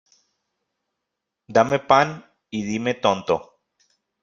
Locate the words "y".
2.49-2.63